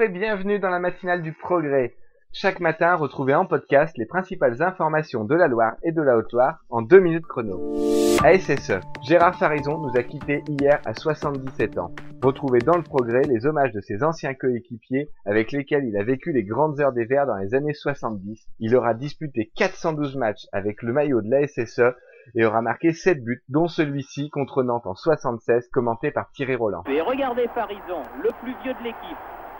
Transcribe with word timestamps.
Et 0.00 0.08
bienvenue 0.08 0.60
dans 0.60 0.70
la 0.70 0.78
matinale 0.78 1.22
du 1.22 1.32
progrès. 1.32 1.96
Chaque 2.32 2.60
matin, 2.60 2.94
retrouvez 2.94 3.34
en 3.34 3.46
podcast 3.46 3.98
les 3.98 4.06
principales 4.06 4.62
informations 4.62 5.24
de 5.24 5.34
la 5.34 5.48
Loire 5.48 5.74
et 5.82 5.90
de 5.90 6.00
la 6.00 6.16
Haute-Loire 6.16 6.60
en 6.70 6.82
deux 6.82 7.00
minutes 7.00 7.26
chrono. 7.26 7.74
ASSE, 8.22 8.78
Gérard 9.02 9.34
Farison 9.34 9.78
nous 9.78 9.98
a 9.98 10.04
quittés 10.04 10.44
hier 10.46 10.80
à 10.84 10.94
77 10.94 11.78
ans. 11.78 11.90
Retrouvez 12.22 12.60
dans 12.60 12.76
le 12.76 12.84
progrès 12.84 13.22
les 13.22 13.44
hommages 13.44 13.72
de 13.72 13.80
ses 13.80 14.04
anciens 14.04 14.34
coéquipiers 14.34 15.10
avec 15.26 15.50
lesquels 15.50 15.84
il 15.84 15.96
a 15.96 16.04
vécu 16.04 16.32
les 16.32 16.44
grandes 16.44 16.78
heures 16.78 16.92
des 16.92 17.04
Verts 17.04 17.26
dans 17.26 17.36
les 17.36 17.56
années 17.56 17.74
70. 17.74 18.46
Il 18.60 18.76
aura 18.76 18.94
disputé 18.94 19.50
412 19.56 20.14
matchs 20.14 20.46
avec 20.52 20.82
le 20.82 20.92
maillot 20.92 21.22
de 21.22 21.30
l'ASSE 21.30 21.80
et 22.36 22.44
aura 22.44 22.62
marqué 22.62 22.92
7 22.92 23.24
buts, 23.24 23.42
dont 23.48 23.66
celui-ci 23.66 24.30
contre 24.30 24.62
Nantes 24.62 24.86
en 24.86 24.94
76, 24.94 25.68
commenté 25.72 26.12
par 26.12 26.30
Thierry 26.30 26.54
Roland. 26.54 26.84
Et 26.86 27.00
regardez 27.00 27.48
Farison, 27.52 28.02
le 28.22 28.30
plus 28.42 28.54
vieux 28.62 28.74
de 28.74 28.84
l'équipe. 28.84 29.18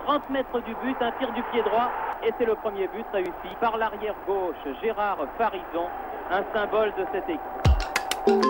30 0.09 0.31
mètres 0.31 0.64
du 0.64 0.75
but, 0.83 0.97
un 1.03 1.12
tir 1.19 1.31
du 1.34 1.42
pied 1.53 1.62
droit, 1.62 1.91
et 2.27 2.31
c'est 2.39 2.47
le 2.47 2.55
premier 2.55 2.89
but 2.89 3.05
réussi 3.12 3.55
par 3.61 3.77
l'arrière 3.77 4.17
gauche, 4.27 4.56
Gérard 4.81 5.19
Farison, 5.37 5.84
un 6.31 6.42
symbole 6.55 6.95
de 6.97 7.05
cette 7.12 7.28
équipe. 7.28 8.41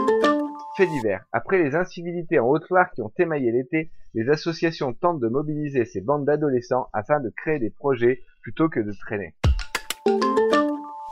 Fait 0.76 0.86
divers. 0.86 1.24
Après 1.32 1.58
les 1.58 1.74
incivilités 1.74 2.38
en 2.38 2.46
Haute-Loire 2.46 2.92
qui 2.92 3.02
ont 3.02 3.10
émaillé 3.18 3.50
l'été, 3.50 3.90
les 4.14 4.30
associations 4.30 4.92
tentent 4.92 5.18
de 5.18 5.26
mobiliser 5.26 5.84
ces 5.84 6.00
bandes 6.00 6.24
d'adolescents 6.24 6.86
afin 6.92 7.18
de 7.18 7.32
créer 7.36 7.58
des 7.58 7.70
projets 7.70 8.20
plutôt 8.40 8.68
que 8.68 8.78
de 8.78 8.92
traîner. 8.92 9.34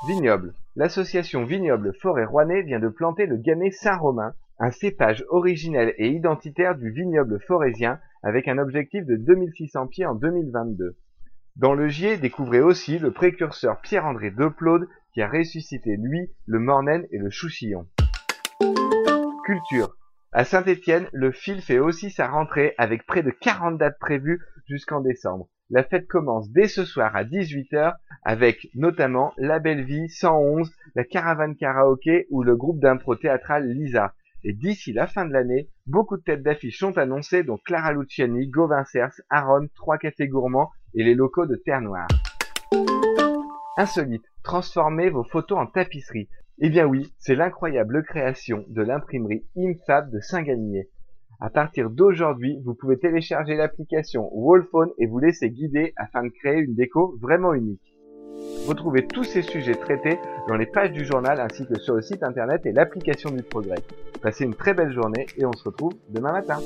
Vignoble. 0.06 0.54
L'association 0.76 1.42
Vignoble 1.42 1.92
Forêt 2.00 2.24
Rouennais 2.24 2.62
vient 2.62 2.78
de 2.78 2.88
planter 2.88 3.26
le 3.26 3.36
Gamay 3.36 3.72
Saint-Romain, 3.72 4.32
un 4.60 4.70
cépage 4.70 5.24
originel 5.28 5.92
et 5.98 6.08
identitaire 6.08 6.76
du 6.76 6.90
vignoble 6.90 7.40
forésien 7.40 7.98
avec 8.22 8.48
un 8.48 8.58
objectif 8.58 9.04
de 9.04 9.16
2600 9.16 9.86
pieds 9.86 10.06
en 10.06 10.14
2022. 10.14 10.96
Dans 11.56 11.74
le 11.74 11.88
Gier, 11.88 12.18
découvrez 12.18 12.60
aussi 12.60 12.98
le 12.98 13.12
précurseur 13.12 13.80
Pierre-André 13.80 14.30
Deplaude 14.30 14.88
qui 15.14 15.22
a 15.22 15.28
ressuscité 15.28 15.96
lui, 15.96 16.30
le 16.44 16.58
Mornen 16.58 17.06
et 17.10 17.18
le 17.18 17.30
Chouchillon. 17.30 17.86
Culture. 19.44 19.96
À 20.32 20.44
Saint-Étienne, 20.44 21.08
le 21.14 21.32
fil 21.32 21.62
fait 21.62 21.78
aussi 21.78 22.10
sa 22.10 22.28
rentrée 22.28 22.74
avec 22.76 23.06
près 23.06 23.22
de 23.22 23.30
40 23.30 23.78
dates 23.78 23.98
prévues 23.98 24.42
jusqu'en 24.66 25.00
décembre. 25.00 25.48
La 25.70 25.82
fête 25.82 26.06
commence 26.06 26.50
dès 26.50 26.68
ce 26.68 26.84
soir 26.84 27.16
à 27.16 27.24
18h 27.24 27.94
avec 28.22 28.68
notamment 28.74 29.32
La 29.38 29.58
Belle 29.58 29.84
Vie 29.84 30.08
111, 30.10 30.70
la 30.94 31.04
Caravane 31.04 31.56
Karaoké 31.56 32.26
ou 32.30 32.42
le 32.42 32.54
groupe 32.54 32.80
d'impro 32.80 33.16
théâtral 33.16 33.66
Lisa. 33.66 34.14
Et 34.44 34.52
d'ici 34.52 34.92
la 34.92 35.06
fin 35.06 35.24
de 35.24 35.32
l'année, 35.32 35.70
beaucoup 35.86 36.16
de 36.16 36.22
têtes 36.22 36.42
d'affiches 36.42 36.78
sont 36.78 36.98
annoncées, 36.98 37.42
dont 37.42 37.58
Clara 37.64 37.92
Luciani, 37.92 38.48
Gauvin 38.48 38.84
Cers, 38.84 39.20
Aaron, 39.30 39.68
Trois 39.74 39.98
Cafés 39.98 40.28
Gourmands 40.28 40.70
et 40.94 41.04
les 41.04 41.14
locaux 41.14 41.46
de 41.46 41.56
Terre 41.56 41.80
Noire. 41.80 42.08
Insolite, 43.76 44.24
transformez 44.42 45.10
vos 45.10 45.24
photos 45.24 45.58
en 45.58 45.66
tapisserie. 45.66 46.28
Eh 46.58 46.70
bien 46.70 46.86
oui, 46.86 47.12
c'est 47.18 47.34
l'incroyable 47.34 48.02
création 48.02 48.64
de 48.68 48.82
l'imprimerie 48.82 49.44
Imfab 49.56 50.10
de 50.10 50.20
Saint-Galmier. 50.20 50.88
À 51.38 51.50
partir 51.50 51.90
d'aujourd'hui, 51.90 52.58
vous 52.64 52.74
pouvez 52.74 52.98
télécharger 52.98 53.56
l'application 53.56 54.30
Wallphone 54.32 54.90
et 54.98 55.06
vous 55.06 55.18
laisser 55.18 55.50
guider 55.50 55.92
afin 55.96 56.24
de 56.24 56.30
créer 56.30 56.60
une 56.60 56.74
déco 56.74 57.18
vraiment 57.20 57.52
unique. 57.52 57.85
Retrouvez 58.66 59.06
tous 59.06 59.22
ces 59.22 59.42
sujets 59.42 59.76
traités 59.76 60.18
dans 60.48 60.56
les 60.56 60.66
pages 60.66 60.90
du 60.90 61.04
journal 61.04 61.40
ainsi 61.40 61.64
que 61.66 61.78
sur 61.78 61.94
le 61.94 62.02
site 62.02 62.24
internet 62.24 62.66
et 62.66 62.72
l'application 62.72 63.30
du 63.30 63.42
progrès. 63.42 63.78
Passez 64.20 64.44
une 64.44 64.54
très 64.54 64.74
belle 64.74 64.92
journée 64.92 65.26
et 65.36 65.46
on 65.46 65.52
se 65.52 65.64
retrouve 65.64 65.92
demain 66.08 66.32
matin. 66.32 66.58